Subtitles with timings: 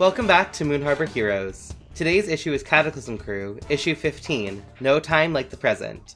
[0.00, 1.74] Welcome back to Moon Harbor Heroes.
[1.94, 6.14] Today's issue is Cataclysm Crew, issue 15, No Time Like the Present.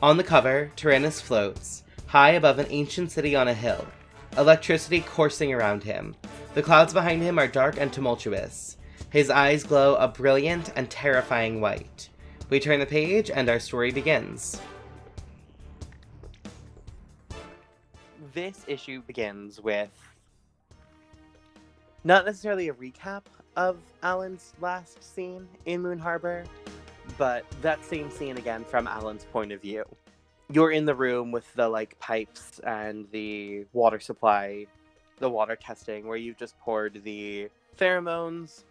[0.00, 3.84] On the cover, Tyrannus floats, high above an ancient city on a hill,
[4.38, 6.14] electricity coursing around him.
[6.54, 8.76] The clouds behind him are dark and tumultuous.
[9.10, 12.08] His eyes glow a brilliant and terrifying white.
[12.48, 14.60] We turn the page and our story begins.
[18.32, 19.90] This issue begins with
[22.06, 23.22] not necessarily a recap
[23.56, 26.44] of Alan's last scene in Moon Harbor,
[27.18, 29.84] but that same scene again from Alan's point of view.
[30.48, 34.66] You're in the room with the like pipes and the water supply,
[35.18, 38.62] the water testing, where you've just poured the pheromones,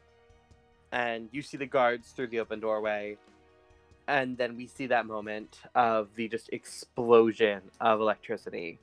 [0.94, 3.18] and you see the guards through the open doorway.
[4.08, 8.80] And then we see that moment of the just explosion of electricity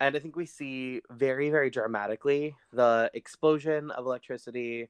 [0.00, 4.88] and I think we see very, very dramatically the explosion of electricity,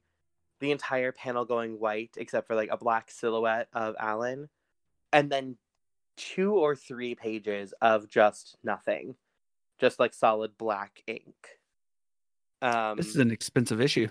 [0.61, 4.49] the entire panel going white except for like a black silhouette of Alan,
[5.13, 5.57] and then
[6.17, 9.15] two or three pages of just nothing,
[9.79, 11.61] just like solid black ink.
[12.63, 14.09] Um, this is an expensive issue.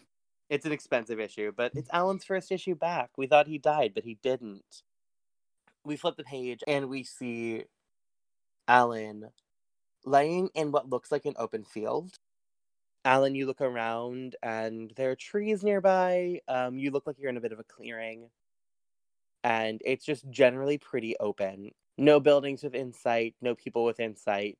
[0.49, 3.09] It's an expensive issue, but it's Alan's first issue back.
[3.17, 4.83] We thought he died, but he didn't.
[5.83, 7.63] We flip the page and we see
[8.67, 9.29] Alan
[10.05, 12.17] laying in what looks like an open field.
[13.03, 16.41] Alan, you look around and there are trees nearby.
[16.47, 18.29] Um, you look like you're in a bit of a clearing.
[19.43, 21.71] And it's just generally pretty open.
[21.97, 24.57] No buildings within sight, no people within sight,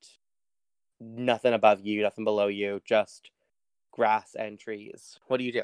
[1.00, 3.32] nothing above you, nothing below you, just
[3.92, 5.20] grass and trees.
[5.28, 5.64] What do you do?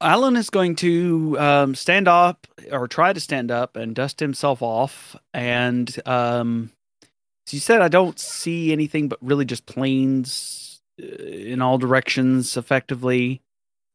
[0.00, 4.62] Alan is going to um, stand up or try to stand up and dust himself
[4.62, 6.70] off and um,
[7.46, 12.56] so you said I don't see anything but really just plains uh, in all directions
[12.56, 13.40] effectively.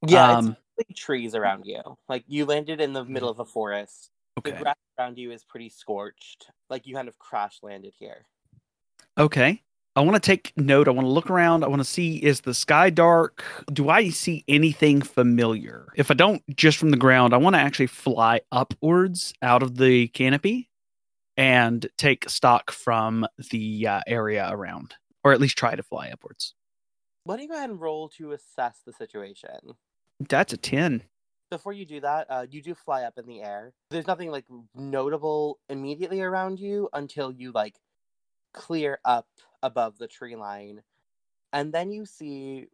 [0.08, 0.58] Yeah, um,
[0.95, 1.81] trees around you.
[2.08, 4.09] Like you landed in the middle of a forest.
[4.39, 4.52] Okay.
[4.52, 6.49] The grass around you is pretty scorched.
[6.70, 8.26] Like you kind of crash landed here.
[9.17, 9.61] Okay.
[9.93, 10.87] I want to take note.
[10.87, 11.65] I want to look around.
[11.65, 13.43] I want to see is the sky dark?
[13.73, 15.87] Do I see anything familiar?
[15.97, 19.76] If I don't just from the ground, I want to actually fly upwards out of
[19.76, 20.70] the canopy
[21.37, 26.55] and take stock from the uh, area around, or at least try to fly upwards.
[27.23, 29.75] Why don't you go ahead and roll to assess the situation?
[30.20, 31.03] That's a 10.
[31.49, 33.73] Before you do that, uh, you do fly up in the air.
[33.89, 37.75] There's nothing like notable immediately around you until you like
[38.53, 39.27] clear up
[39.61, 40.81] above the tree line.
[41.53, 42.67] And then you see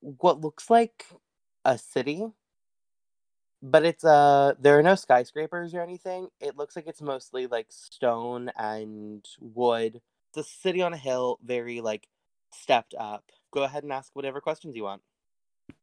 [0.00, 1.06] what looks like
[1.64, 2.24] a city
[3.62, 6.28] but it's uh there are no skyscrapers or anything.
[6.40, 10.00] It looks like it's mostly like stone and wood.
[10.30, 12.08] It's a city on a hill, very like
[12.52, 13.24] stepped up.
[13.50, 15.02] Go ahead and ask whatever questions you want.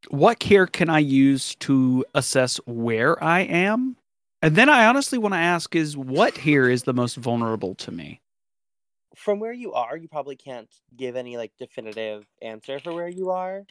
[0.08, 3.96] What care can I use to assess where I am?
[4.42, 7.90] And then I honestly want to ask is what here is the most vulnerable to
[7.90, 8.20] me?
[9.16, 13.30] From where you are, you probably can't give any like definitive answer for where you
[13.30, 13.64] are.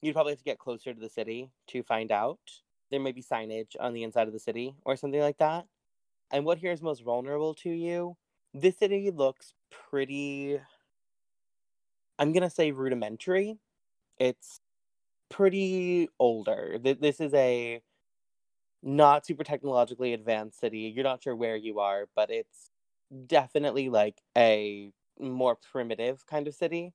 [0.00, 2.38] You'd probably have to get closer to the city to find out
[2.94, 5.66] there may be signage on the inside of the city or something like that.
[6.30, 8.16] And what here is most vulnerable to you?
[8.54, 9.52] This city looks
[9.90, 10.60] pretty,
[12.20, 13.58] I'm going to say rudimentary.
[14.16, 14.60] It's
[15.28, 16.78] pretty older.
[16.80, 17.80] This is a
[18.80, 20.92] not super technologically advanced city.
[20.94, 22.70] You're not sure where you are, but it's
[23.26, 26.92] definitely like a more primitive kind of city.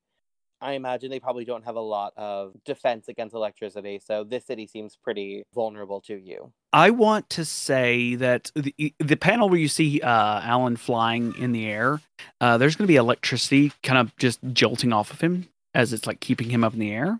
[0.61, 4.67] I imagine they probably don't have a lot of defense against electricity, so this city
[4.67, 6.51] seems pretty vulnerable to you.
[6.73, 11.51] I want to say that the, the panel where you see uh, Alan flying in
[11.53, 12.01] the air,
[12.41, 16.05] uh, there's going to be electricity kind of just jolting off of him as it's
[16.05, 17.19] like keeping him up in the air.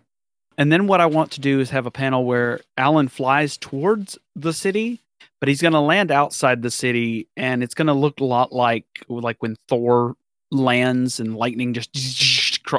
[0.58, 4.18] And then what I want to do is have a panel where Alan flies towards
[4.36, 5.00] the city,
[5.40, 8.52] but he's going to land outside the city, and it's going to look a lot
[8.52, 10.16] like like when Thor
[10.50, 11.92] lands and lightning just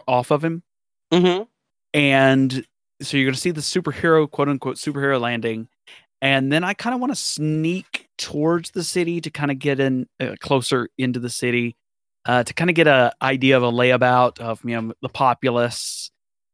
[0.07, 0.63] off of him.
[1.11, 1.43] Mm-hmm.
[1.93, 2.65] And
[3.01, 5.67] so you're going to see the superhero, quote unquote, superhero landing.
[6.21, 9.79] And then I kind of want to sneak towards the city to kind of get
[9.79, 11.75] in uh, closer into the city
[12.25, 16.11] uh, to kind of get an idea of a layabout of you know the populace.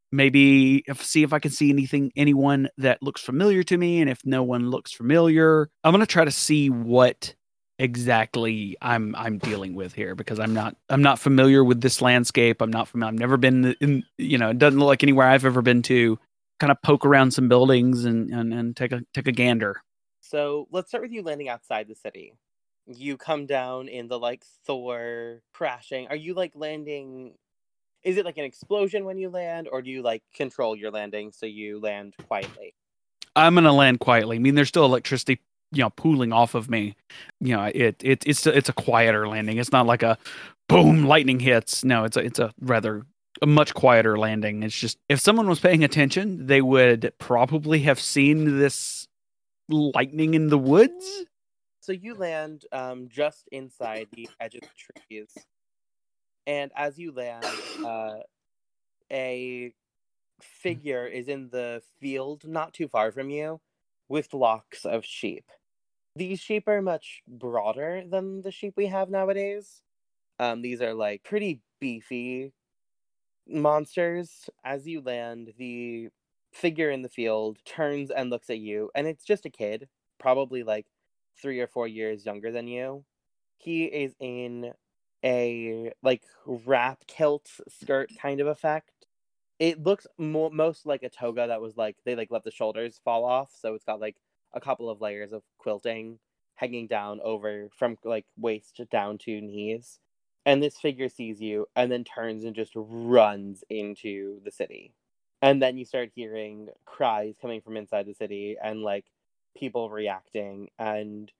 [0.09, 4.09] Maybe if, see if I can see anything, anyone that looks familiar to me, and
[4.09, 7.35] if no one looks familiar, I'm gonna try to see what
[7.79, 12.61] exactly I'm I'm dealing with here because I'm not I'm not familiar with this landscape.
[12.61, 15.45] I'm not from I've never been in you know it doesn't look like anywhere I've
[15.45, 16.19] ever been to.
[16.59, 19.81] Kind of poke around some buildings and and, and take a take a gander.
[20.21, 22.33] So let's start with you landing outside the city.
[22.85, 26.07] You come down in the like Thor crashing.
[26.07, 27.33] Are you like landing?
[28.03, 31.31] Is it like an explosion when you land, or do you like control your landing
[31.31, 32.73] so you land quietly?
[33.35, 34.37] I'm gonna land quietly.
[34.37, 35.39] I mean, there's still electricity,
[35.71, 36.95] you know, pooling off of me.
[37.39, 39.57] You know, it it it's it's a quieter landing.
[39.57, 40.17] It's not like a
[40.67, 41.83] boom lightning hits.
[41.83, 43.05] No, it's a it's a rather
[43.41, 44.63] a much quieter landing.
[44.63, 49.07] It's just if someone was paying attention, they would probably have seen this
[49.69, 51.25] lightning in the woods.
[51.79, 54.67] So you land um, just inside the edge of the
[55.09, 55.29] trees,
[56.45, 57.45] and as you land,
[57.85, 58.15] uh,
[59.11, 59.73] a
[60.41, 63.59] figure is in the field not too far from you
[64.09, 65.45] with locks of sheep.
[66.17, 69.83] These sheep are much broader than the sheep we have nowadays.
[70.39, 72.53] Um, these are like pretty beefy
[73.47, 74.49] monsters.
[74.63, 76.09] As you land, the
[76.51, 80.63] figure in the field turns and looks at you, and it's just a kid, probably
[80.63, 80.87] like
[81.41, 83.05] three or four years younger than you.
[83.57, 84.73] He is in
[85.23, 89.07] a like wrap kilt skirt kind of effect.
[89.59, 92.99] It looks mo- most like a toga that was like they like let the shoulders
[93.03, 94.17] fall off, so it's got like
[94.53, 96.19] a couple of layers of quilting
[96.55, 99.99] hanging down over from like waist down to knees.
[100.45, 104.93] And this figure sees you and then turns and just runs into the city.
[105.41, 109.05] And then you start hearing cries coming from inside the city and like
[109.55, 111.31] people reacting and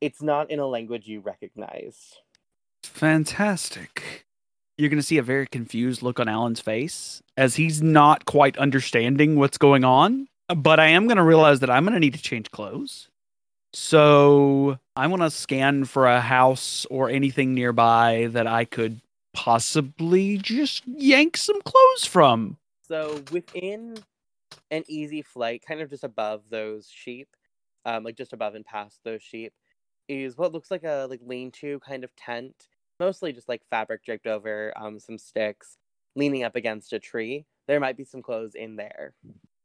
[0.00, 2.14] it's not in a language you recognize.
[2.82, 4.26] Fantastic.
[4.76, 8.56] You're going to see a very confused look on Alan's face as he's not quite
[8.56, 10.28] understanding what's going on.
[10.54, 13.08] But I am going to realize that I'm going to need to change clothes.
[13.74, 19.00] So I want to scan for a house or anything nearby that I could
[19.34, 22.56] possibly just yank some clothes from.
[22.86, 23.98] So within
[24.70, 27.28] an easy flight, kind of just above those sheep,
[27.84, 29.52] um, like just above and past those sheep,
[30.08, 32.54] is what looks like a like lean-to kind of tent,
[32.98, 35.76] mostly just like fabric draped over, um, some sticks,
[36.16, 37.44] leaning up against a tree.
[37.66, 39.12] There might be some clothes in there.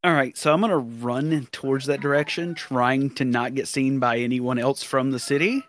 [0.05, 4.17] All right, so I'm gonna run towards that direction, trying to not get seen by
[4.17, 5.63] anyone else from the city.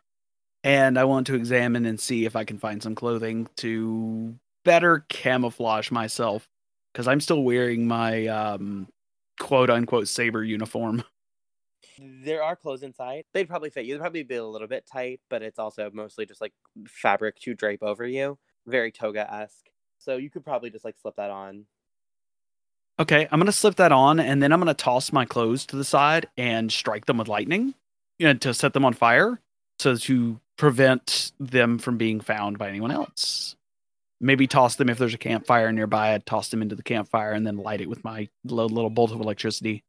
[0.65, 4.35] And I want to examine and see if I can find some clothing to
[4.65, 6.49] better camouflage myself,
[6.93, 8.89] because I'm still wearing my um,
[9.39, 11.05] quote unquote saber uniform.
[11.99, 13.27] There are clothes inside.
[13.35, 13.95] They'd probably fit you.
[13.95, 16.55] They'd probably be a little bit tight, but it's also mostly just like
[16.89, 18.37] fabric to drape over you.
[18.67, 19.67] Very toga esque.
[19.99, 21.67] So you could probably just like slip that on.
[22.99, 25.85] Okay, I'm gonna slip that on, and then I'm gonna toss my clothes to the
[25.85, 27.75] side and strike them with lightning,
[28.19, 29.41] you know, to set them on fire,
[29.81, 33.57] so to prevent them from being found by anyone else.
[34.21, 36.15] Maybe toss them if there's a campfire nearby.
[36.15, 39.11] I'd toss them into the campfire and then light it with my little, little bolt
[39.11, 39.83] of electricity.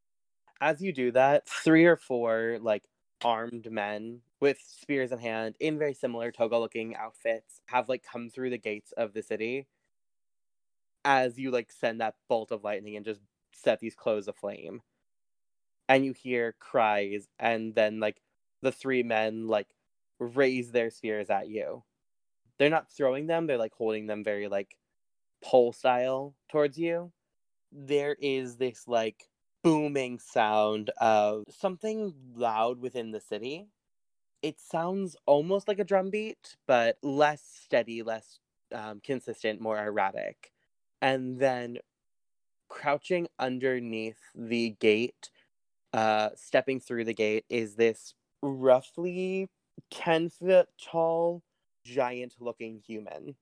[0.60, 2.84] As you do that, three or four like
[3.24, 8.30] armed men with spears in hand in very similar toga looking outfits have like come
[8.30, 9.68] through the gates of the city
[11.06, 13.22] as you like send that bolt of lightning and just
[13.54, 14.82] set these clothes aflame.
[15.88, 18.20] And you hear cries, and then like
[18.64, 19.68] the three men like
[20.20, 21.84] raise their spears at you.
[22.58, 24.78] They're not throwing them, they're like holding them very like
[25.44, 27.12] pole style towards you.
[27.72, 29.30] There is this like
[29.64, 33.68] booming sound of something loud within the city.
[34.42, 38.40] It sounds almost like a drum beat, but less steady, less
[38.74, 40.52] um, consistent, more erratic
[41.02, 41.78] and then
[42.70, 45.30] crouching underneath the gate,
[45.94, 49.50] uh, stepping through the gate, is this roughly
[49.92, 51.44] 10 foot tall,
[51.84, 53.36] giant looking human.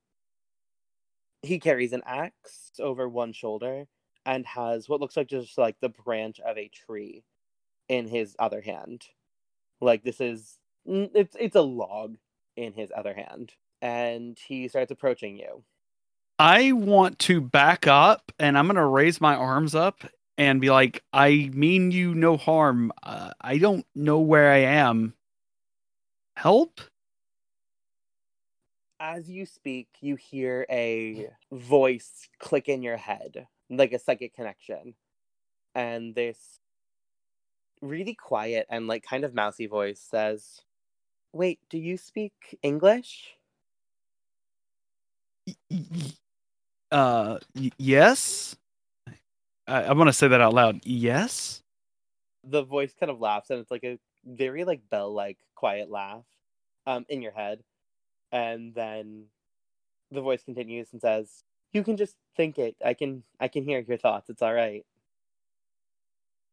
[1.42, 3.86] He carries an axe over one shoulder
[4.24, 7.22] and has what looks like just like the branch of a tree
[7.88, 9.04] in his other hand.
[9.80, 12.16] Like this is it's it's a log
[12.56, 15.62] in his other hand and he starts approaching you.
[16.38, 20.04] I want to back up and I'm going to raise my arms up
[20.36, 22.92] and be like, I mean you no harm.
[23.02, 25.14] Uh, I don't know where I am.
[26.36, 26.80] Help?
[28.98, 34.94] As you speak, you hear a voice click in your head, like a psychic connection.
[35.74, 36.58] And this
[37.80, 40.62] really quiet and like kind of mousy voice says,
[41.32, 43.36] Wait, do you speak English?
[46.94, 48.56] Uh, y- yes.
[49.66, 50.80] I, I'm gonna say that out loud.
[50.84, 51.62] Yes.
[52.44, 56.24] The voice kind of laughs, and it's like a very like bell like quiet laugh,
[56.86, 57.60] um, in your head,
[58.32, 59.24] and then
[60.12, 62.76] the voice continues and says, "You can just think it.
[62.84, 64.30] I can I can hear your thoughts.
[64.30, 64.84] It's all right."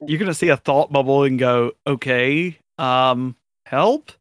[0.08, 3.36] You're gonna see a thought bubble and go, okay, um,
[3.68, 4.12] help.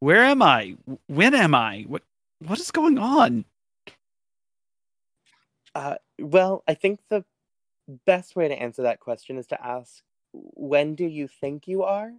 [0.00, 0.76] Where am I?
[1.06, 1.84] When am I?
[1.88, 2.02] What
[2.40, 3.46] what is going on?
[5.74, 7.24] Uh, well, I think the
[8.06, 10.02] best way to answer that question is to ask
[10.32, 12.12] when do you think you are?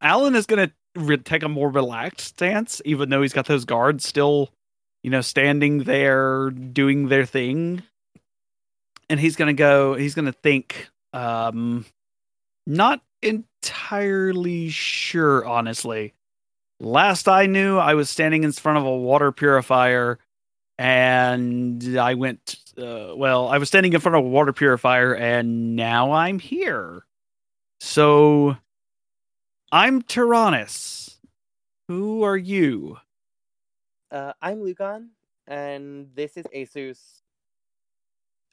[0.00, 3.64] Alan is going to re- take a more relaxed stance, even though he's got those
[3.64, 4.50] guards still,
[5.02, 7.82] you know, standing there doing their thing.
[9.08, 11.86] And he's going to go, he's going to think, um,
[12.66, 16.12] not entirely sure, honestly.
[16.80, 20.18] Last I knew, I was standing in front of a water purifier
[20.78, 25.76] and I went, uh, well, I was standing in front of a water purifier and
[25.76, 27.04] now I'm here.
[27.80, 28.56] So
[29.72, 31.18] I'm Tyrannus.
[31.88, 32.98] Who are you?
[34.10, 35.10] Uh, I'm Lucan,
[35.46, 37.22] and this is Asus.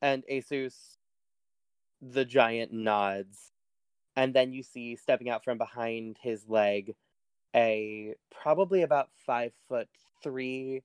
[0.01, 0.97] And Asus,
[2.01, 3.51] the giant, nods.
[4.15, 6.95] And then you see stepping out from behind his leg
[7.55, 9.87] a probably about five foot
[10.21, 10.81] three,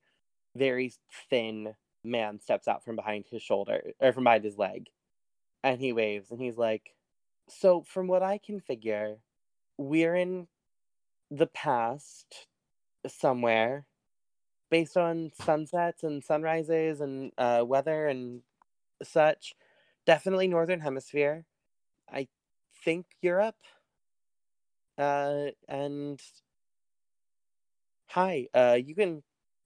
[0.57, 0.93] very
[1.31, 1.75] thin
[2.05, 4.89] man steps out from behind his shoulder or from behind his leg.
[5.63, 6.95] And he waves and he's like,
[7.49, 9.17] So, from what I can figure,
[9.77, 10.49] we're in
[11.31, 12.47] the past
[13.07, 13.87] somewhere
[14.71, 18.43] based on sunsets and sunrises and uh, weather and
[19.03, 19.55] such.
[20.07, 21.45] Definitely Northern Hemisphere.
[22.13, 22.29] I
[22.85, 23.57] think Europe.
[24.97, 26.21] Uh, and
[28.09, 29.23] hi, uh, you can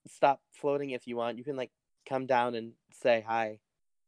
[0.07, 1.37] stop floating if you want.
[1.37, 1.71] You can like
[2.07, 3.59] come down and say hi.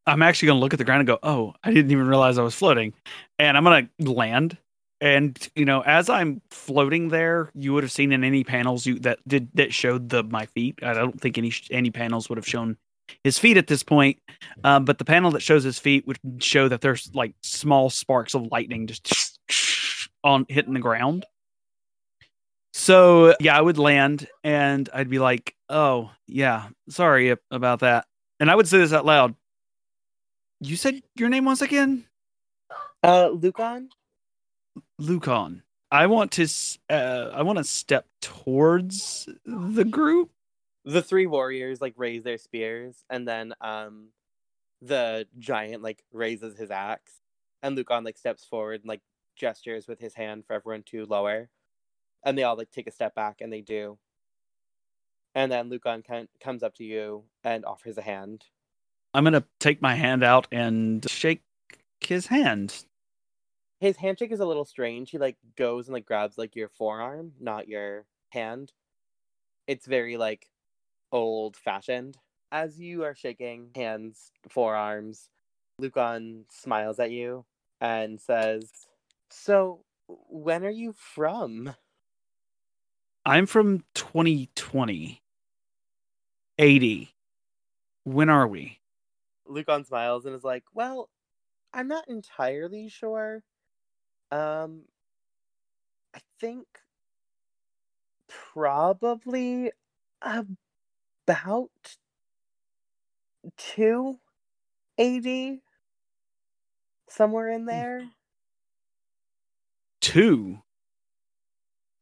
[0.08, 2.44] I'm actually to look at the ground and go, "Oh, I didn't even realize I
[2.44, 2.94] was floating."
[3.40, 3.64] And I'm
[4.02, 4.58] to land
[5.02, 8.98] and you know as i'm floating there you would have seen in any panels you
[9.00, 12.48] that did that showed the my feet i don't think any any panels would have
[12.48, 12.78] shown
[13.24, 14.18] his feet at this point
[14.64, 18.34] um, but the panel that shows his feet would show that there's like small sparks
[18.34, 19.40] of lightning just
[20.24, 21.26] on hitting the ground
[22.86, 28.06] so yeah i would land and i'd be like oh yeah sorry about that.
[28.40, 29.36] And i would say this out loud.
[30.62, 32.06] You said your name once again?
[33.04, 33.90] Uh lucan?
[34.98, 36.48] Lucan, I want to
[36.90, 40.32] uh, I want to step towards the group.
[40.84, 44.10] The three warriors like raise their spears, and then um,
[44.82, 47.14] the giant like raises his axe,
[47.64, 49.02] and Lucan like steps forward and like
[49.36, 51.50] gestures with his hand for everyone to lower,
[52.26, 53.98] and they all like take a step back, and they do.
[55.34, 56.04] And then Lucan
[56.42, 58.46] comes up to you and offers a hand.
[59.14, 61.44] I'm gonna take my hand out and shake
[62.02, 62.86] his hand
[63.80, 65.12] his handshake is a little strange.
[65.12, 68.72] He like goes and like grabs like your forearm, not your hand.
[69.68, 70.50] It's very like
[71.12, 72.18] old fashioned.
[72.52, 75.30] As you are shaking hands, forearms,
[75.80, 77.46] Lucan smiles at you
[77.82, 78.72] and says,
[79.30, 81.76] So, when are you from?
[83.26, 85.22] I'm from 2020.
[86.58, 87.10] 80.
[88.04, 88.80] When are we?
[89.48, 91.10] Lucan smiles and is like, Well,
[91.74, 93.44] I'm not entirely sure.
[94.32, 94.84] Um,
[96.16, 96.66] I think
[98.28, 99.72] probably
[100.22, 101.70] about
[103.58, 104.18] two
[104.98, 105.62] eighty,
[107.10, 107.68] somewhere in hmm.
[107.68, 108.04] there.
[110.00, 110.62] Two.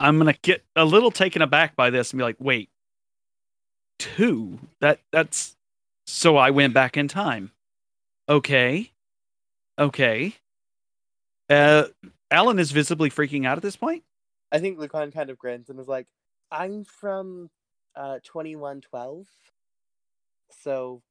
[0.04, 2.70] I'm gonna get a little taken aback by this and be like, wait,
[3.98, 4.60] two?
[4.82, 5.56] That that's
[6.06, 7.52] so I went back in time.
[8.28, 8.92] Okay.
[9.80, 10.36] Okay.
[11.50, 11.86] Uh,
[12.30, 14.04] Alan is visibly freaking out at this point.
[14.52, 16.08] I think Lucan kind of grins and is like,
[16.52, 17.50] "I'm from
[17.96, 19.26] uh, 2112,
[20.50, 21.02] so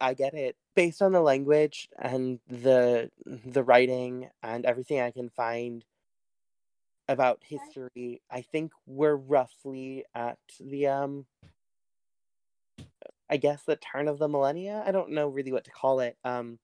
[0.00, 0.54] I get it.
[0.74, 5.82] Based on the language and the the writing and everything I can find
[7.08, 11.26] about history, I think we're roughly at the um
[13.30, 14.82] I guess the turn of the millennia.
[14.86, 16.16] I don't know really what to call it.
[16.24, 16.58] Um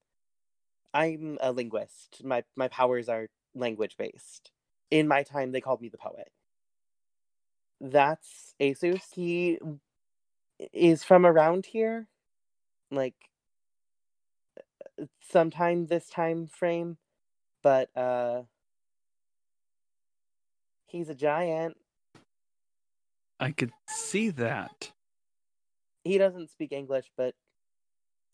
[0.94, 2.22] I'm a linguist.
[2.24, 4.52] My my powers are language based.
[4.90, 6.30] In my time, they called me the poet.
[7.80, 9.02] That's Asus.
[9.12, 9.58] He
[10.72, 12.06] is from around here,
[12.90, 13.14] like
[15.20, 16.96] sometime this time frame,
[17.62, 18.42] but uh,
[20.94, 21.76] he's a giant.
[23.40, 24.92] I could see that.
[26.04, 27.34] He doesn't speak English, but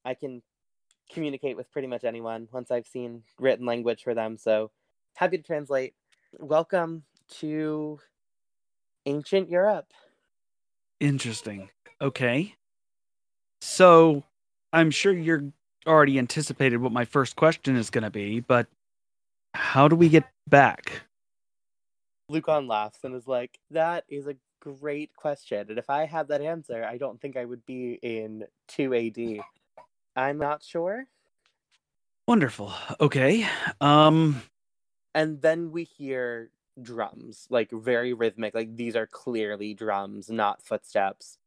[0.05, 0.43] I can
[1.11, 4.37] communicate with pretty much anyone once I've seen written language for them.
[4.37, 4.71] So
[5.15, 5.95] happy to translate.
[6.39, 7.05] Welcome
[7.39, 7.99] to
[9.07, 9.87] ancient Europe.
[11.01, 11.71] Interesting.
[12.03, 12.57] Okay.
[13.63, 14.23] So
[14.71, 15.45] I'm sure you're
[15.87, 18.67] already anticipated what my first question is going to be, but
[19.55, 21.05] how do we get back?
[22.31, 25.67] Lucan laughs and is like, That is a great question.
[25.69, 29.45] And if I had that answer, I don't think I would be in 2 AD.
[30.17, 31.07] I'm not sure.
[32.27, 32.73] Wonderful.
[33.01, 33.47] Okay.
[33.81, 34.43] Um
[35.15, 38.55] And then we hear drums, like very rhythmic.
[38.55, 41.39] Like these are clearly drums, not footsteps.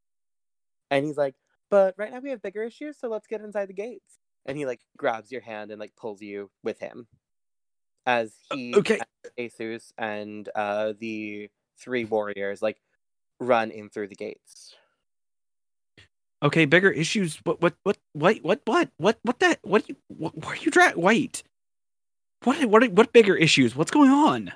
[0.91, 1.35] And he's like,
[1.69, 4.19] but right now we have bigger issues, so let's get inside the gates.
[4.45, 7.07] And he like grabs your hand and like pulls you with him.
[8.05, 8.99] As he Okay.
[9.39, 12.77] Asus and uh the three warriors like
[13.39, 14.75] run in through the gates.
[16.43, 17.39] Okay, bigger issues.
[17.45, 17.61] What?
[17.61, 17.75] What?
[17.83, 17.97] What?
[18.13, 18.43] Wait.
[18.43, 18.61] What?
[18.65, 18.89] What?
[18.97, 19.17] What?
[19.23, 19.39] What?
[19.39, 19.59] That?
[19.63, 19.87] What?
[19.87, 19.95] You?
[20.09, 20.37] What?
[20.37, 21.43] Where are you dra- Wait.
[22.43, 22.65] What?
[22.65, 22.91] What?
[22.91, 23.75] What bigger issues?
[23.75, 24.51] What's going on?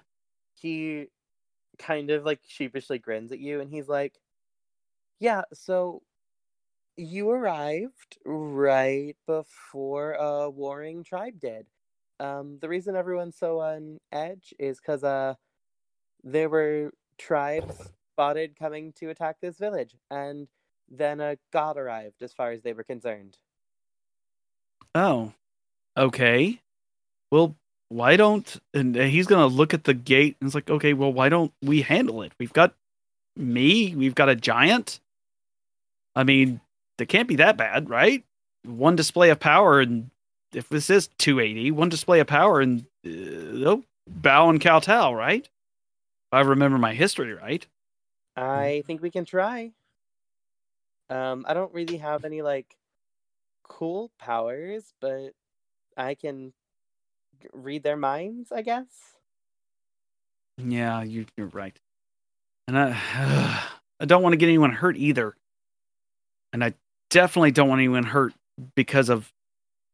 [0.60, 1.08] He
[1.80, 4.16] kind of like sheepishly grins at you and he's like,
[5.20, 6.02] Yeah, so
[6.98, 11.68] you arrived right before a warring tribe did.
[12.20, 15.36] Um, the reason everyone's so on edge is because uh,
[16.24, 20.48] there were tribes spotted coming to attack this village, and
[20.90, 23.38] then a god arrived, as far as they were concerned.
[24.96, 25.34] Oh.
[25.96, 26.60] Okay.
[27.32, 27.56] Well,
[27.90, 28.62] why don't?
[28.74, 31.82] And he's gonna look at the gate and it's like, okay, well, why don't we
[31.82, 32.34] handle it?
[32.40, 32.74] We've got
[33.36, 33.96] me.
[33.96, 35.00] We've got a giant.
[36.16, 36.62] I mean,
[36.98, 38.24] they can't be that bad, right?
[38.66, 40.10] One display of power, and
[40.54, 43.10] if this is 280, one display of power, and uh,
[43.60, 45.44] they'll bow and kowtow, right?
[45.44, 47.66] If I remember my history right.
[48.36, 49.72] I think we can try.
[51.10, 52.76] Um, I don't really have any like
[53.64, 55.32] cool powers, but
[55.96, 56.54] I can
[57.54, 58.88] read their minds, I guess.
[60.58, 61.80] Yeah, you, you're right.
[62.68, 62.92] And I,
[64.00, 65.36] I don't want to get anyone hurt either.
[66.54, 66.74] And I
[67.10, 68.34] definitely don't want anyone hurt
[68.76, 69.32] because of.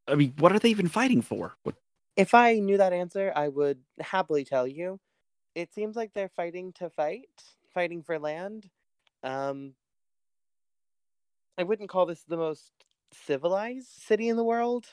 [0.07, 1.55] I mean, what are they even fighting for?
[1.63, 1.75] What?
[2.15, 4.99] If I knew that answer, I would happily tell you.
[5.55, 7.29] It seems like they're fighting to fight,
[7.73, 8.69] fighting for land.
[9.23, 9.73] Um,
[11.57, 12.71] I wouldn't call this the most
[13.13, 14.85] civilized city in the world.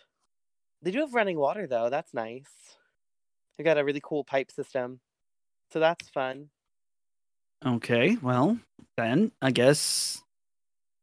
[0.82, 1.90] They do have running water, though.
[1.90, 2.50] That's nice.
[3.56, 5.00] They've got a really cool pipe system.
[5.72, 6.48] So that's fun.
[7.64, 8.58] Okay, well,
[8.96, 10.22] then I guess.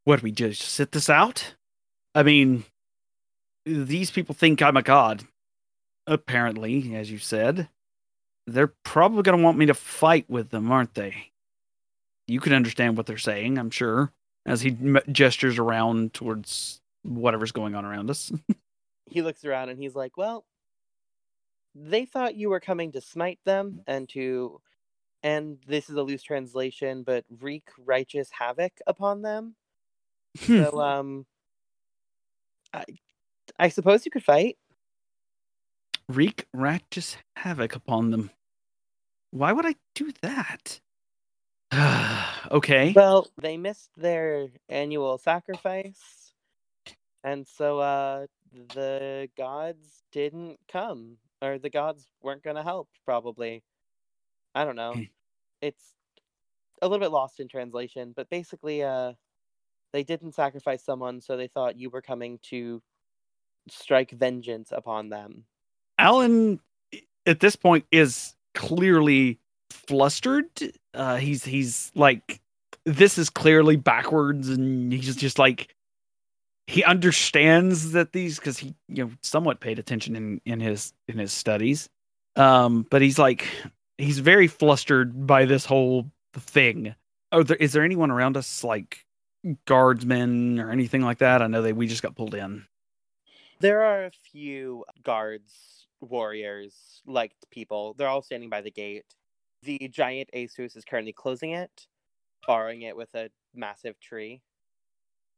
[0.03, 1.55] What we just sit this out?
[2.15, 2.63] I mean,
[3.67, 5.23] these people think I'm a god.
[6.05, 7.67] Apparently, as you said,
[8.45, 11.31] they're probably going to want me to fight with them, aren't they?
[12.27, 14.11] You can understand what they're saying, I'm sure,
[14.45, 14.77] as he
[15.11, 18.31] gestures around towards whatever's going on around us.
[19.09, 20.43] He looks around and he's like, Well,
[21.73, 24.59] they thought you were coming to smite them and to.
[25.23, 29.55] And this is a loose translation, but wreak righteous havoc upon them.
[30.41, 31.25] So, um,
[32.73, 32.83] I,
[33.59, 34.57] I suppose you could fight.
[36.07, 36.45] Wreak
[36.89, 38.31] just havoc upon them.
[39.31, 40.79] Why would I do that?
[42.51, 42.93] okay.
[42.95, 46.31] Well, they missed their annual sacrifice,
[47.23, 48.27] and so uh,
[48.73, 52.87] the gods didn't come, or the gods weren't going to help.
[53.03, 53.63] Probably,
[54.55, 54.95] I don't know.
[55.61, 55.83] It's
[56.81, 59.13] a little bit lost in translation, but basically, uh,
[59.91, 62.81] they didn't sacrifice someone, so they thought you were coming to
[63.71, 65.45] strike vengeance upon them.
[65.97, 66.59] Alan
[67.25, 70.47] at this point is clearly flustered.
[70.93, 72.39] Uh, he's he's like
[72.85, 75.75] this is clearly backwards, and he's just like
[76.67, 81.17] he understands that these because he you know somewhat paid attention in in his in
[81.17, 81.89] his studies.
[82.35, 83.47] Um, but he's like
[83.97, 86.95] he's very flustered by this whole thing.
[87.31, 89.05] Oh, there, is there anyone around us like
[89.65, 91.41] guardsmen or anything like that?
[91.41, 92.65] I know that we just got pulled in.
[93.59, 97.95] There are a few guards, warriors, like people.
[97.97, 99.05] They're all standing by the gate.
[99.63, 101.87] The giant Asus is currently closing it,
[102.45, 104.41] barring it with a massive tree.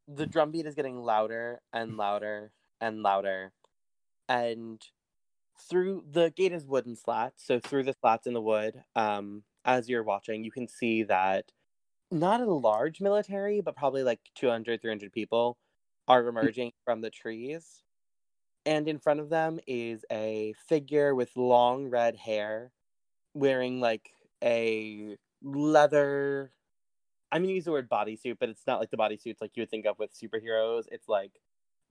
[0.06, 2.52] The drumbeat is getting louder and louder
[2.82, 3.54] and louder.
[4.28, 4.82] And
[5.58, 9.88] through the gate is wooden slats, so through the slats in the wood, um, as
[9.88, 11.46] you're watching, you can see that
[12.12, 15.58] not a large military, but probably like 200, 300 people
[16.06, 17.84] are emerging from the trees
[18.70, 22.72] and in front of them is a figure with long red hair
[23.34, 24.12] wearing like
[24.44, 26.52] a leather
[27.32, 29.72] i'm gonna use the word bodysuit but it's not like the bodysuits like you would
[29.72, 30.84] think of with superheroes.
[30.92, 31.32] It's like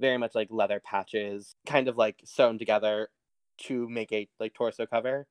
[0.00, 3.08] very much like leather patches kind of like sewn together
[3.58, 5.26] to make a like torso cover.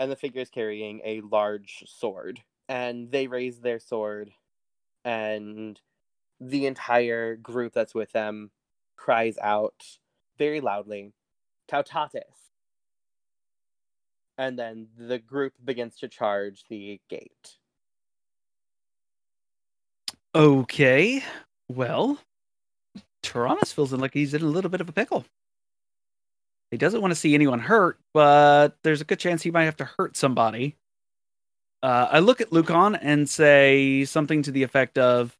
[0.00, 4.30] And the figure is carrying a large sword and they raise their sword
[5.04, 5.80] and
[6.40, 8.50] the entire group that's with them
[8.96, 9.98] cries out
[10.38, 11.12] very loudly,
[11.68, 12.22] Tautatis.
[14.38, 17.56] And then the group begins to charge the gate.
[20.34, 21.24] Okay.
[21.68, 22.18] Well,
[23.22, 25.24] Tyrannus feels like he's in a little bit of a pickle.
[26.70, 29.78] He doesn't want to see anyone hurt, but there's a good chance he might have
[29.78, 30.76] to hurt somebody.
[31.82, 35.36] Uh, I look at Lucan and say something to the effect of,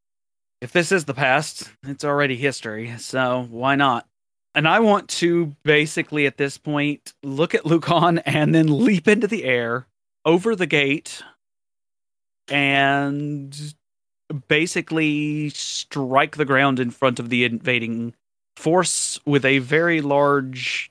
[0.61, 4.09] if this is the past, it's already history, so why not?
[4.55, 9.27] And I want to basically at this point look at Lucan and then leap into
[9.27, 9.87] the air
[10.25, 11.23] over the gate
[12.49, 13.75] and
[14.49, 18.15] basically strike the ground in front of the invading
[18.57, 20.91] force with a very large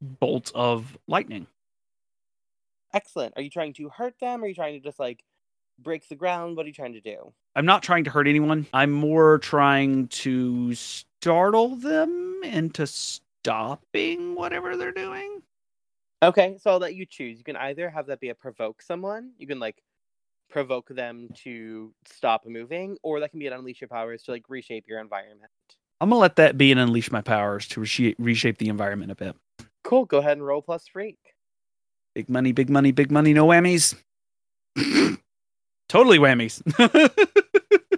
[0.00, 1.46] bolt of lightning.
[2.92, 3.34] Excellent.
[3.36, 4.40] Are you trying to hurt them?
[4.40, 5.22] Or are you trying to just like
[5.78, 6.56] break the ground?
[6.56, 7.32] What are you trying to do?
[7.54, 8.66] I'm not trying to hurt anyone.
[8.72, 10.74] I'm more trying to
[11.20, 15.42] startle them into stopping whatever they're doing.
[16.22, 17.38] Okay, so I'll let you choose.
[17.38, 19.32] You can either have that be a provoke someone.
[19.38, 19.82] You can like
[20.48, 24.44] provoke them to stop moving, or that can be an unleash your powers to like
[24.48, 25.50] reshape your environment.
[26.00, 29.16] I'm gonna let that be and unleash my powers to reshape, reshape the environment a
[29.16, 29.36] bit.
[29.82, 30.04] Cool.
[30.04, 31.18] Go ahead and roll plus freak.
[32.14, 33.94] Big money, big money, big money, no whammies.
[35.88, 36.62] totally whammies.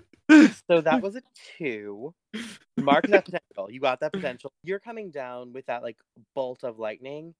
[0.69, 1.23] So that was a
[1.59, 2.15] two.
[2.79, 3.71] Mark that potential.
[3.71, 4.53] You got that potential.
[4.65, 5.99] You're coming down with that like
[6.35, 7.35] bolt of lightning,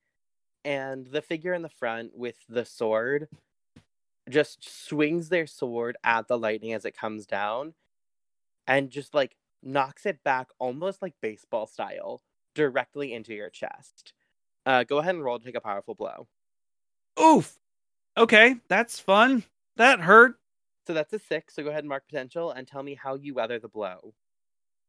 [0.65, 3.29] and the figure in the front with the sword
[4.29, 7.75] just swings their sword at the lightning as it comes down
[8.67, 12.23] and just like knocks it back almost like baseball style
[12.55, 14.13] directly into your chest.
[14.67, 16.27] Uh, go ahead and roll to take a powerful blow.
[17.21, 17.59] Oof.
[18.17, 19.45] Okay, that's fun.
[19.77, 20.37] That hurt.
[20.87, 21.55] So that's a six.
[21.55, 24.15] So go ahead and mark potential and tell me how you weather the blow.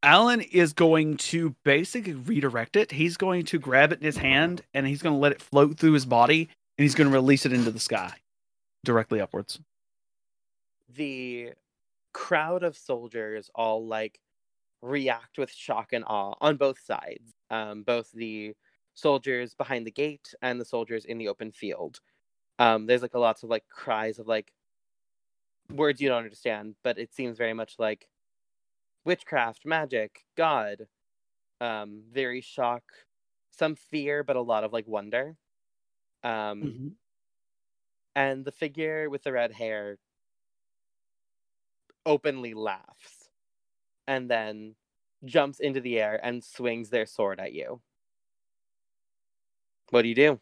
[0.03, 2.91] Alan is going to basically redirect it.
[2.91, 5.77] He's going to grab it in his hand and he's going to let it float
[5.77, 8.13] through his body and he's going to release it into the sky
[8.83, 9.59] directly upwards.
[10.95, 11.51] The
[12.13, 14.19] crowd of soldiers all like
[14.81, 17.33] react with shock and awe on both sides.
[17.51, 18.55] Um, both the
[18.95, 21.99] soldiers behind the gate and the soldiers in the open field.
[22.59, 24.51] Um, there's like a lots of like cries of like
[25.71, 28.07] words you don't understand, but it seems very much like
[29.05, 30.87] witchcraft, magic, God.
[31.61, 32.83] Um, very shock,
[33.51, 35.37] some fear, but a lot of like wonder.
[36.23, 36.89] Um, Mm-hmm.
[38.15, 39.97] and the figure with the red hair
[42.05, 43.29] openly laughs
[44.07, 44.75] and then
[45.25, 47.81] jumps into the air and swings their sword at you.
[49.91, 50.41] What do you do?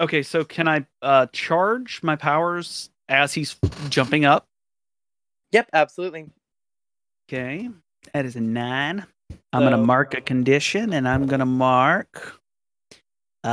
[0.00, 3.56] Okay, so can I uh charge my powers as he's
[3.88, 4.46] jumping up?
[5.52, 6.26] Yep, absolutely.
[7.28, 7.68] Okay.
[8.12, 9.06] That is a nine.
[9.52, 12.40] I'm gonna mark a condition and I'm gonna mark
[13.44, 13.50] uh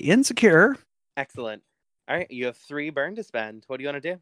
[0.00, 0.76] insecure.
[1.16, 1.62] Excellent.
[2.08, 3.64] All right, you have three burn to spend.
[3.66, 4.20] What do you want to do?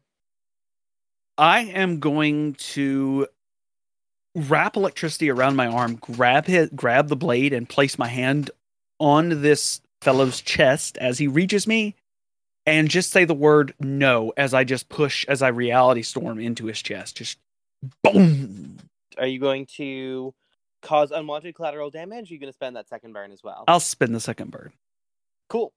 [1.37, 3.27] I am going to
[4.35, 8.51] wrap electricity around my arm, grab his, grab the blade, and place my hand
[8.99, 11.95] on this fellow's chest as he reaches me,
[12.67, 16.65] and just say the word "no" as I just push as I reality storm into
[16.67, 17.17] his chest.
[17.17, 17.39] Just
[18.03, 18.77] boom.
[19.17, 20.35] Are you going to
[20.83, 22.29] cause unwanted collateral damage?
[22.29, 23.63] Are you going to spend that second burn as well?
[23.67, 24.73] I'll spin the second burn.
[25.49, 25.73] Cool.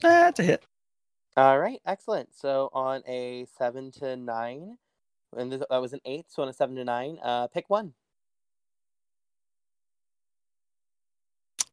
[0.00, 0.64] That's a hit.
[1.36, 2.34] All right, excellent.
[2.34, 4.76] So on a seven to nine,
[5.36, 6.26] and this, that was an eight.
[6.28, 7.94] So on a seven to nine, uh, pick one.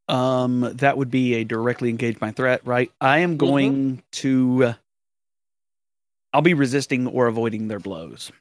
[0.10, 2.92] Um, that would be a directly engage my threat, right?
[3.02, 4.64] I am going to.
[4.64, 4.74] Uh,
[6.34, 8.32] I'll be resisting or avoiding their blows.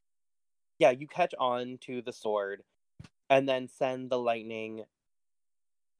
[0.79, 2.62] Yeah, you catch on to the sword,
[3.31, 4.85] and then send the lightning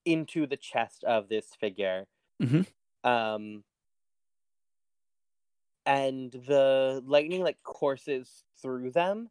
[0.05, 2.07] into the chest of this figure.
[2.41, 2.67] Mhm.
[3.03, 3.65] Um,
[5.85, 9.31] and the lightning like courses through them,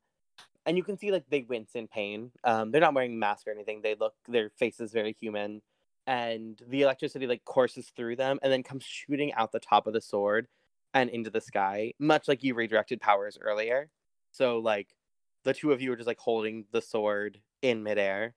[0.65, 2.32] and you can see like they wince in pain.
[2.43, 3.82] Um, they're not wearing masks or anything.
[3.82, 5.62] They look their face is very human,
[6.08, 9.94] and the electricity like courses through them and then comes shooting out the top of
[9.94, 10.48] the sword
[10.94, 13.89] and into the sky, much like you redirected powers earlier.
[14.32, 14.96] So like
[15.44, 18.36] the two of you are just like holding the sword in midair,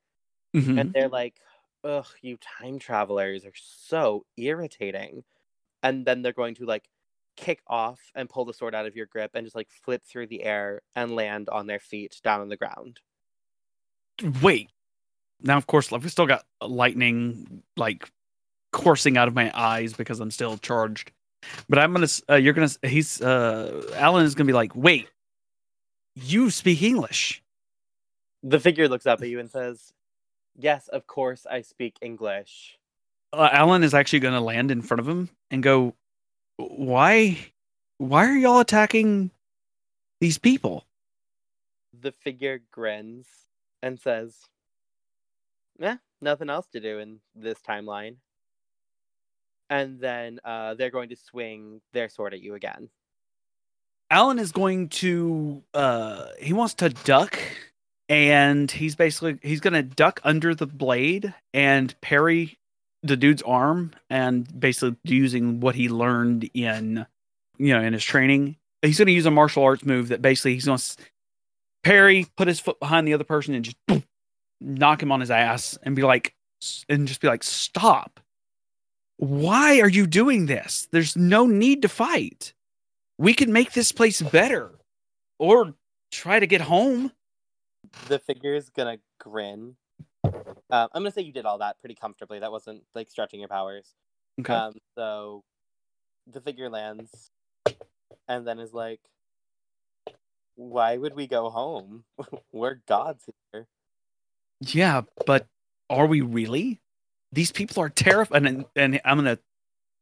[0.54, 0.76] Mhm.
[0.76, 1.40] and they're like,
[1.84, 5.24] "Ugh, you time travelers are so irritating."
[5.82, 6.90] And then they're going to like
[7.36, 10.28] kick off and pull the sword out of your grip and just like flip through
[10.28, 13.00] the air and land on their feet down on the ground.
[14.42, 14.70] Wait.
[15.42, 18.10] Now, of course, I've still got lightning like
[18.72, 21.12] coursing out of my eyes because I'm still charged.
[21.68, 22.08] But I'm gonna.
[22.28, 22.70] Uh, you're gonna.
[22.82, 23.22] He's.
[23.22, 25.08] Uh, Alan is gonna be like, wait.
[26.14, 27.42] You speak English.
[28.42, 29.92] The figure looks up at you and says,
[30.58, 32.76] "Yes, of course I speak English."
[33.32, 35.94] Uh, Alan is actually gonna land in front of him and go,
[36.58, 37.38] why?
[37.98, 39.30] Why are y'all attacking
[40.20, 40.84] these people?
[42.00, 43.26] The figure grins
[43.82, 44.34] and says,
[45.80, 48.16] "Eh, nothing else to do in this timeline.
[49.70, 52.88] And then uh, they're going to swing their sword at you again.
[54.10, 57.38] Alan is going to uh he wants to duck
[58.08, 62.58] and he's basically he's going to duck under the blade and parry
[63.02, 67.06] the dude's arm and basically using what he learned in
[67.58, 70.54] you know in his training he's going to use a martial arts move that basically
[70.54, 70.96] he's going to
[71.82, 74.02] parry put his foot behind the other person and just boom,
[74.60, 76.34] knock him on his ass and be like
[76.88, 78.20] and just be like stop
[79.16, 82.52] why are you doing this there's no need to fight
[83.18, 84.72] we could make this place better
[85.38, 85.74] or
[86.10, 87.12] try to get home
[88.08, 89.76] The figure is gonna grin.
[90.24, 92.38] Uh, I'm gonna say you did all that pretty comfortably.
[92.40, 93.94] That wasn't like stretching your powers.
[94.40, 95.44] okay Um, so
[96.30, 97.30] the figure lands
[98.28, 99.00] and then is like,
[100.56, 102.04] Why would we go home?
[102.52, 103.66] We're gods here.
[104.60, 105.46] Yeah, but
[105.88, 106.80] are we really?
[107.32, 109.38] These people are terrified, and, and I'm gonna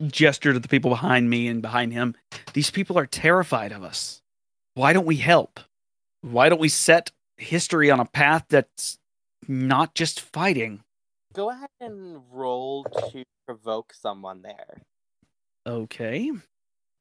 [0.06, 2.14] gesture to the people behind me and behind him.
[2.52, 4.22] These people are terrified of us.
[4.74, 5.60] Why don't we help?
[6.20, 8.98] Why don't we set history on a path that's
[9.48, 10.82] not just fighting?
[11.32, 14.82] Go ahead and roll to provoke someone there.
[15.66, 16.30] Okay.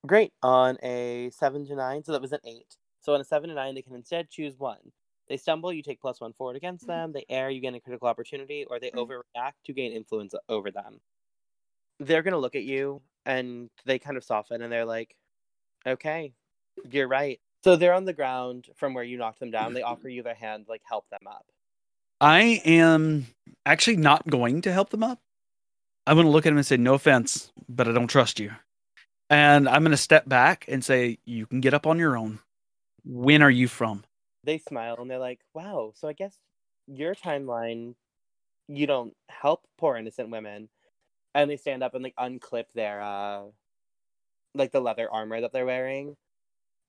[0.05, 0.33] Great.
[0.43, 2.77] On a seven to nine, so that was an eight.
[3.01, 4.91] So on a seven to nine, they can instead choose one.
[5.27, 6.91] They stumble, you take plus one forward against mm-hmm.
[6.91, 7.11] them.
[7.13, 8.99] They err, you gain a critical opportunity, or they mm-hmm.
[8.99, 10.99] overreact, you gain influence over them.
[11.99, 15.15] They're gonna look at you and they kind of soften and they're like,
[15.87, 16.33] Okay,
[16.89, 17.39] you're right.
[17.63, 19.73] So they're on the ground from where you knocked them down.
[19.73, 21.45] They offer you their hand, like help them up.
[22.21, 23.27] I am
[23.65, 25.19] actually not going to help them up.
[26.07, 28.51] I'm going to look at him and say, No offense, but I don't trust you.
[29.29, 32.39] And I'm going to step back and say, You can get up on your own.
[33.03, 34.03] When are you from?
[34.45, 36.39] They smile and they're like, Wow, so I guess
[36.87, 37.95] your timeline
[38.67, 40.69] you don't help poor innocent women.
[41.33, 43.45] And they stand up and like unclip their uh
[44.53, 46.15] like the leather armor that they're wearing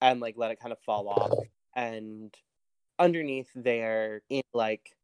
[0.00, 1.32] and like let it kind of fall off.
[1.74, 2.34] And
[2.98, 4.96] underneath they're in like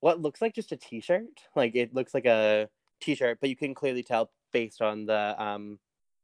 [0.00, 1.40] what looks like just a t-shirt.
[1.54, 2.68] Like it looks like a
[3.00, 5.78] t-shirt, but you can clearly tell based on the um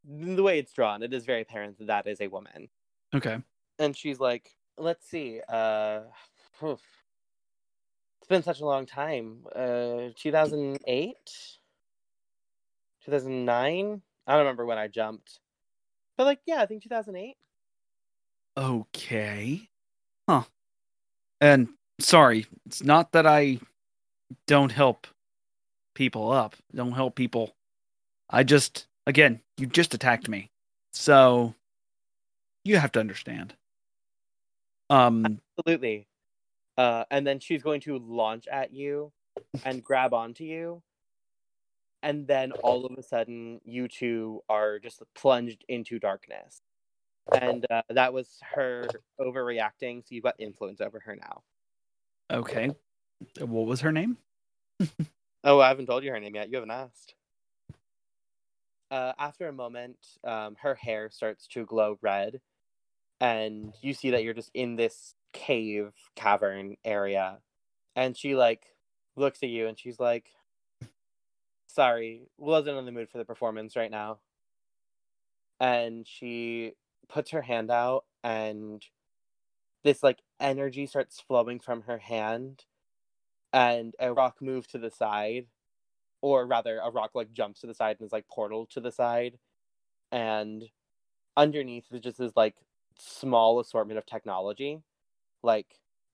[0.05, 2.69] the way it's drawn, it is very apparent that that is a woman.
[3.15, 3.39] Okay.
[3.79, 6.01] And she's like, let's see, uh
[6.63, 6.81] oof.
[8.19, 9.47] it's been such a long time.
[9.55, 11.17] Uh 2008?
[13.05, 14.03] 2009?
[14.27, 15.41] I don't remember when I jumped.
[16.17, 17.37] But like, yeah, I think 2008.
[18.57, 19.69] Okay.
[20.29, 20.43] Huh.
[21.41, 23.59] And sorry, it's not that I
[24.47, 25.07] don't help
[25.95, 27.55] people up, don't help people.
[28.31, 30.51] I just, again, you just attacked me.
[30.93, 31.55] So
[32.65, 33.55] you have to understand.
[34.93, 36.07] Um, Absolutely.
[36.77, 39.11] Uh, and then she's going to launch at you
[39.65, 40.83] and grab onto you.
[42.03, 46.61] And then all of a sudden, you two are just plunged into darkness.
[47.41, 48.89] And uh, that was her
[49.21, 50.01] overreacting.
[50.01, 51.43] So you've got influence over her now.
[52.31, 52.71] okay.
[53.39, 54.19] What was her name?
[55.45, 56.51] Oh, I haven't told you her name yet.
[56.51, 57.15] You haven't asked.
[58.93, 62.41] Uh, after a moment, um, her hair starts to glow red,
[63.23, 67.39] and you see that you're just in this cave cavern area.
[67.95, 68.65] And she like
[69.17, 70.31] looks at you and she's like,
[71.69, 74.19] "Sorry, wasn't in the mood for the performance right now."
[75.61, 76.73] And she
[77.09, 78.85] puts her hand out, and
[79.85, 82.65] this like energy starts flowing from her hand,
[83.53, 85.47] and a rock moves to the side
[86.23, 88.93] or rather a rock like jumps to the side and is like portal to the
[88.93, 89.39] side
[90.13, 90.65] and
[91.37, 92.57] underneath is just this like
[92.99, 94.83] small assortment of technology
[95.43, 95.67] like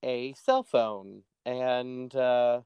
[0.03, 2.61] a cell phone and uh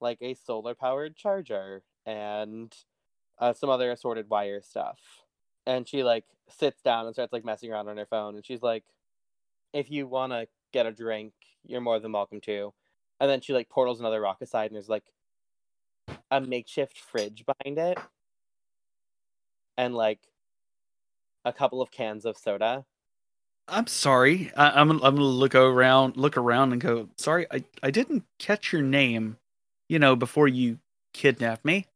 [0.00, 2.74] like a solar powered charger and
[3.38, 4.98] uh, some other assorted wire stuff.
[5.66, 8.62] And she like sits down and starts like messing around on her phone and she's
[8.62, 8.84] like
[9.72, 11.32] if you want to get a drink
[11.66, 12.72] you're more than welcome to.
[13.20, 15.04] And then she like portals another rock aside and there's like
[16.30, 17.98] a makeshift fridge behind it
[19.78, 20.20] and like
[21.44, 22.84] a couple of cans of soda
[23.68, 24.52] I'm sorry.
[24.56, 27.08] I, I'm I'm gonna look around, look around, and go.
[27.18, 29.38] Sorry, I I didn't catch your name.
[29.88, 30.78] You know, before you
[31.14, 31.86] kidnapped me.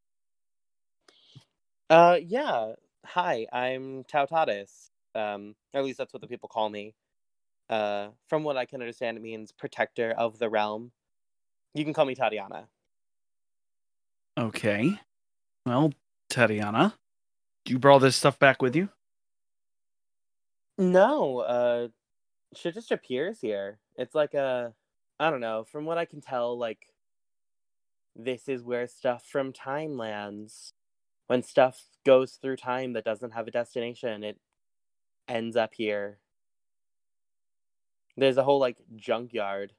[1.91, 2.73] uh yeah
[3.07, 6.95] hi i'm tautatis um at least that's what the people call me
[7.71, 10.93] uh from what i can understand it means protector of the realm
[11.75, 12.67] you can call me tatiana
[14.39, 15.01] Okay.
[15.67, 15.93] Well,
[16.31, 16.95] Tatiana,
[17.65, 18.91] do you brought this stuff back with you.
[20.79, 21.89] No uh
[22.55, 24.73] shit just appears here it's like a
[25.21, 26.87] i don't know from what i can tell like
[28.19, 30.75] this is where stuff from time lands.
[31.29, 34.39] When stuff goes through time that doesn't have a destination, it
[35.29, 36.19] ends up here.
[38.17, 39.73] There's a whole like junkyard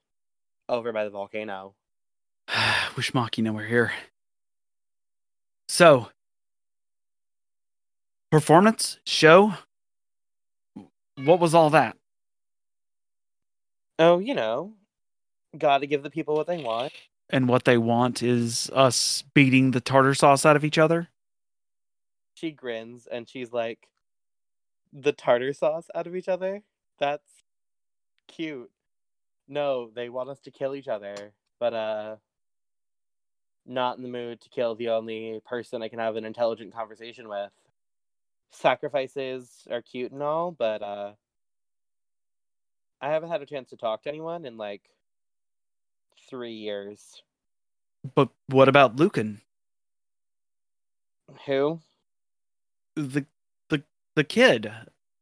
[0.70, 1.76] over by the volcano.
[2.96, 3.92] Wish Machina were here.
[5.68, 6.10] So,
[8.32, 9.56] performance, show,
[11.26, 11.98] what was all that?
[13.98, 14.74] Oh, you know,
[15.58, 16.94] gotta give the people what they want.
[17.30, 21.10] And what they want is us beating the tartar sauce out of each other?
[22.34, 23.88] She grins and she's like,
[24.94, 26.64] the tartar sauce out of each other?
[26.98, 27.44] That's
[28.28, 28.72] cute.
[29.48, 32.16] No, they want us to kill each other, but uh
[33.66, 37.30] not in the mood to kill the only person I can have an intelligent conversation
[37.30, 37.52] with.
[38.52, 41.12] Sacrifices are cute and all, but uh
[43.02, 44.82] I haven't had a chance to talk to anyone in like
[46.30, 47.22] three years.
[48.16, 49.42] But what about Lucan?
[51.46, 51.80] Who?
[52.96, 53.26] The
[53.70, 53.84] the
[54.16, 54.72] the kid,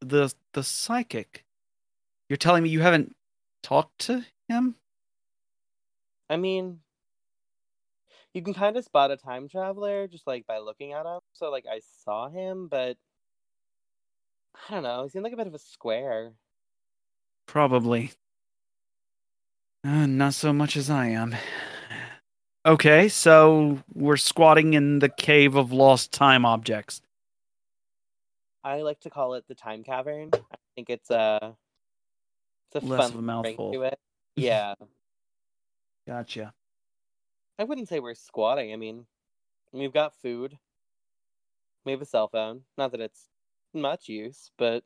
[0.01, 1.43] the the psychic.
[2.29, 3.15] You're telling me you haven't
[3.61, 4.75] talked to him?
[6.29, 6.79] I mean,
[8.33, 11.19] you can kind of spot a time traveler just like by looking at him.
[11.33, 12.97] So like I saw him, but
[14.69, 15.03] I don't know.
[15.03, 16.31] He seemed like a bit of a square.
[17.45, 18.11] Probably.
[19.85, 21.35] Uh, not so much as I am.
[22.65, 27.01] Okay, so we're squatting in the cave of lost time objects.
[28.63, 30.31] I like to call it the time cavern.
[30.33, 31.55] I think it's a
[32.73, 33.71] it's a Less fun mouthful.
[33.73, 33.99] to it.
[34.35, 34.75] Yeah,
[36.05, 36.53] Gotcha.
[37.57, 38.71] I wouldn't say we're squatting.
[38.71, 39.07] I mean,
[39.71, 40.55] we've got food.
[41.85, 42.61] We have a cell phone.
[42.77, 43.29] Not that it's
[43.81, 44.83] much use, but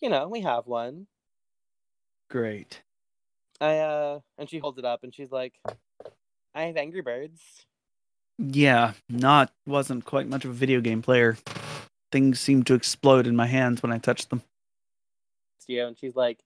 [0.00, 1.06] you know, we have one.
[2.28, 2.82] Great.
[3.60, 5.54] I uh and she holds it up and she's like,
[6.54, 7.40] I have Angry Birds.
[8.38, 11.36] Yeah, not wasn't quite much of a video game player.
[12.12, 14.42] Things seemed to explode in my hands when I touched them.
[15.66, 16.38] you and she's like,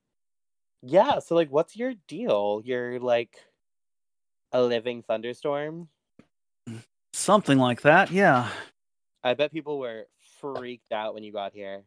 [0.83, 2.63] Yeah, so like what's your deal?
[2.65, 3.37] You're like
[4.53, 5.89] a living thunderstorm?
[7.13, 8.49] Something like that, yeah.
[9.23, 10.07] I bet people were
[10.43, 11.83] freaked out when you got here.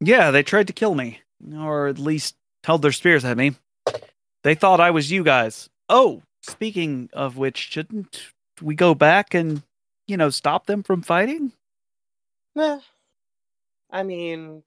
[0.00, 1.20] Yeah, they tried to kill me,
[1.56, 3.54] or at least held their spears at me.
[4.42, 5.70] They thought I was you guys.
[5.88, 9.62] Oh, speaking of which, shouldn't we go back and,
[10.06, 11.52] you know, stop them from fighting?
[12.54, 12.80] Nah.
[13.90, 14.62] I mean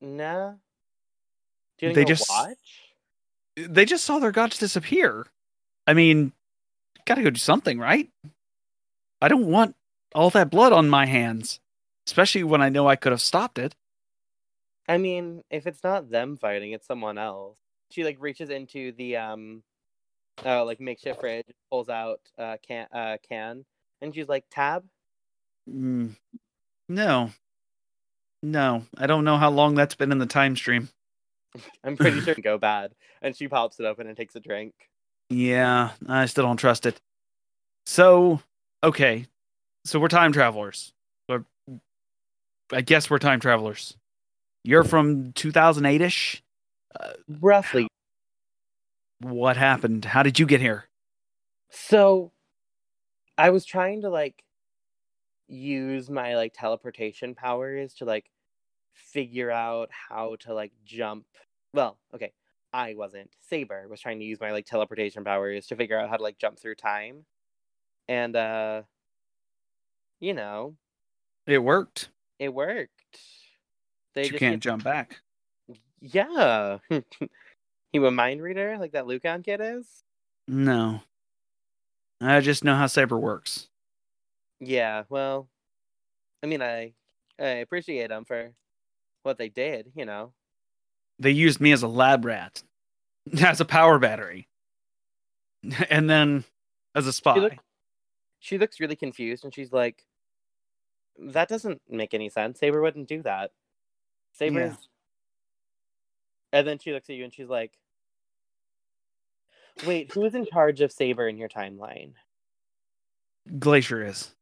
[0.00, 0.52] nah.
[1.78, 2.56] Do They just- watch?
[3.54, 5.26] They just saw their gods disappear.
[5.86, 6.32] I mean,
[7.04, 8.08] gotta go do something, right?
[9.20, 9.76] I don't want
[10.14, 11.60] all that blood on my hands,
[12.06, 13.74] especially when I know I could have stopped it.
[14.88, 17.56] I mean, if it's not them fighting, it's someone else.
[17.90, 19.62] She like reaches into the um
[20.44, 23.64] uh like makeshift fridge, pulls out uh can uh can,
[24.00, 24.84] and she's like, Tab?
[25.68, 26.16] Mm,
[26.88, 27.30] no.
[28.42, 30.88] No, I don't know how long that's been in the time stream.
[31.84, 32.92] I'm pretty sure it'd go bad.
[33.20, 34.74] And she pops it open and takes a drink.
[35.30, 37.00] Yeah, I still don't trust it.
[37.86, 38.40] So,
[38.82, 39.26] okay.
[39.84, 40.92] So we're time travelers.
[42.72, 43.96] I guess we're time travelers.
[44.64, 46.42] You're from 2008 ish.
[47.28, 47.88] Roughly.
[49.20, 50.04] What happened?
[50.06, 50.86] How did you get here?
[51.68, 52.32] So
[53.36, 54.42] I was trying to like
[55.48, 58.30] use my like teleportation powers to like
[58.94, 61.26] figure out how to like jump.
[61.74, 62.32] Well, okay,
[62.72, 63.30] I wasn't.
[63.40, 66.38] Saber was trying to use my like teleportation powers to figure out how to like
[66.38, 67.24] jump through time.
[68.08, 68.82] And uh
[70.22, 70.76] you know,
[71.46, 72.08] It worked.
[72.38, 72.90] it worked.
[74.14, 75.20] They you just can't jump back.
[76.00, 76.78] Yeah.
[77.92, 80.04] you a mind reader like that Lucan kid is?
[80.46, 81.00] No.
[82.20, 83.68] I just know how Saber works.
[84.60, 85.48] Yeah, well,
[86.42, 86.92] I mean, I
[87.38, 88.52] I appreciate them for
[89.24, 90.32] what they did, you know.
[91.18, 92.62] They used me as a lab rat,
[93.44, 94.46] as a power battery,
[95.90, 96.44] and then
[96.94, 97.34] as a spy.
[97.38, 97.54] look-
[98.38, 100.04] She looks really confused and she's like,
[101.18, 102.58] "That doesn't make any sense.
[102.58, 103.52] Saber wouldn't do that."
[104.32, 104.76] Saber's Yeah.
[106.54, 107.72] And then she looks at you and she's like,
[109.86, 112.14] "Wait, who's in charge of Saber in your timeline?"
[113.58, 114.34] Glacier is.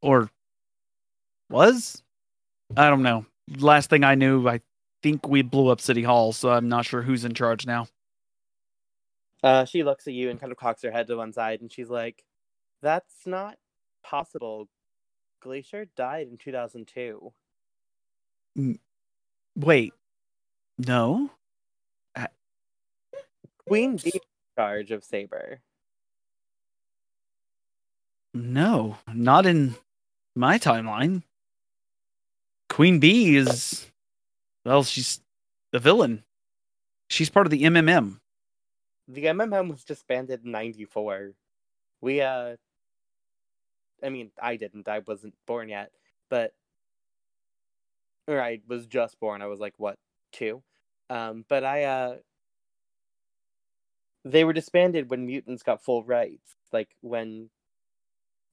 [0.00, 0.30] Or
[1.48, 2.02] was?
[2.76, 3.26] I don't know.
[3.58, 4.60] Last thing I knew, I
[5.02, 7.88] think we blew up City Hall, so I'm not sure who's in charge now.
[9.42, 11.72] Uh, she looks at you and kind of cocks her head to one side and
[11.72, 12.24] she's like,
[12.82, 13.58] "That's not
[14.02, 14.68] possible.
[15.40, 17.32] Glacier died in 2002."
[19.56, 19.92] Wait.
[20.78, 21.30] No?
[23.68, 24.20] Queen Bee in
[24.56, 25.60] charge of Saber.
[28.32, 29.74] No, not in
[30.34, 31.22] my timeline.
[32.68, 33.86] Queen Bee is,
[34.64, 35.20] well, she's
[35.72, 36.22] the villain.
[37.08, 38.20] She's part of the MMM.
[39.08, 41.32] The MMM was disbanded in 94.
[42.00, 42.56] We, uh,
[44.02, 44.88] I mean, I didn't.
[44.88, 45.90] I wasn't born yet,
[46.28, 46.52] but,
[48.26, 49.42] or I was just born.
[49.42, 49.98] I was like, what,
[50.32, 50.62] two?
[51.10, 52.16] Um, but I, uh,
[54.24, 56.56] they were disbanded when mutants got full rights.
[56.72, 57.50] Like, when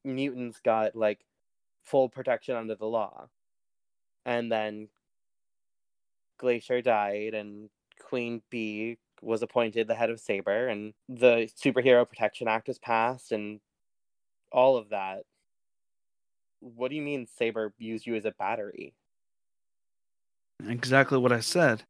[0.03, 1.19] mutants got, like,
[1.83, 3.27] full protection under the law.
[4.25, 4.87] And then
[6.37, 7.69] Glacier died, and
[7.99, 13.31] Queen Bee was appointed the head of Saber, and the Superhero Protection Act was passed,
[13.31, 13.59] and
[14.51, 15.25] all of that.
[16.59, 18.93] What do you mean Saber used you as a battery?
[20.67, 21.83] Exactly what I said.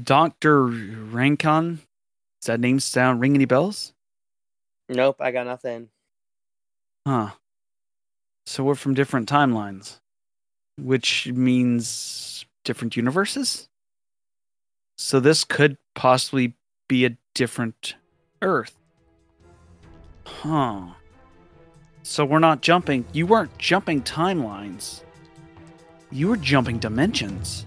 [0.00, 0.66] Dr.
[0.66, 1.78] Rankon?
[2.40, 3.92] Does that name sound ring any bells?
[4.88, 5.88] Nope, I got nothing.
[7.06, 7.30] Huh.
[8.46, 10.00] So we're from different timelines,
[10.76, 13.68] which means different universes?
[14.96, 16.54] So this could possibly
[16.88, 17.94] be a different
[18.40, 18.76] Earth.
[20.26, 20.94] Huh.
[22.04, 23.04] So we're not jumping.
[23.12, 25.02] You weren't jumping timelines.
[26.10, 27.64] You were jumping dimensions.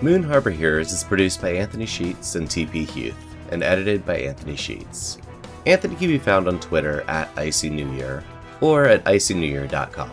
[0.00, 3.14] Moon Harbor Heroes is produced by Anthony Sheets and TP Huth,
[3.50, 5.18] and edited by Anthony Sheets.
[5.66, 8.24] Anthony can be found on Twitter at Icy New Year
[8.60, 10.10] or at icynewyear.com.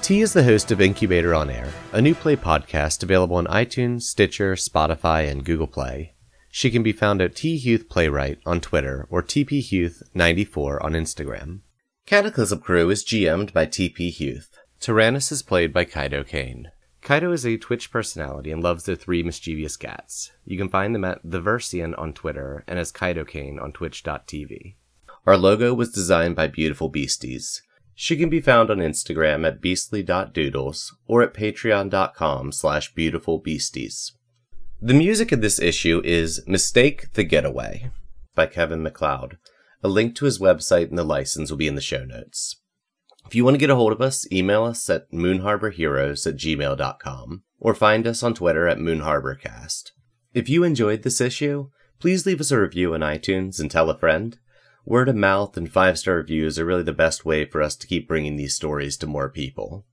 [0.00, 4.02] T is the host of Incubator on Air, a new play podcast available on iTunes,
[4.02, 6.14] Stitcher, Spotify, and Google Play.
[6.50, 11.60] She can be found at T Huth Playwright on Twitter or TPHuth94 on Instagram.
[12.04, 14.58] Cataclysm Crew is GM'd by TP Huth.
[14.80, 16.72] Tyrannus is played by Kaido Kane.
[17.00, 20.32] Kaido is a Twitch personality and loves their three mischievous cats.
[20.44, 24.74] You can find them at The Versian on Twitter and as Kaido Kane on twitch.tv.
[25.26, 27.62] Our logo was designed by Beautiful Beasties.
[27.94, 34.12] She can be found on Instagram at beastly.doodles or at patreon.com slash beautifulbeasties.
[34.80, 37.90] The music in this issue is Mistake the Getaway
[38.34, 39.38] by Kevin MacLeod.
[39.84, 42.56] A link to his website and the license will be in the show notes.
[43.26, 47.42] If you want to get a hold of us, email us at moonharborheroes at gmail.com
[47.60, 49.92] or find us on Twitter at moonharborcast.
[50.34, 51.70] If you enjoyed this issue,
[52.00, 54.38] please leave us a review on iTunes and tell a friend.
[54.84, 57.86] Word of mouth and five star reviews are really the best way for us to
[57.86, 59.84] keep bringing these stories to more people.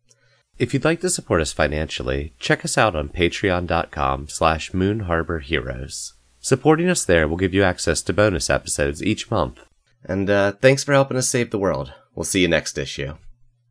[0.57, 6.13] If you'd like to support us financially, check us out on patreon.com slash moonharborheroes.
[6.39, 9.59] Supporting us there will give you access to bonus episodes each month.
[10.03, 11.93] And uh, thanks for helping us save the world.
[12.15, 13.15] We'll see you next issue.